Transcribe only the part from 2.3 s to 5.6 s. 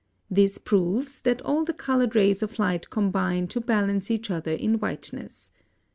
of light combine to balance each other in whiteness.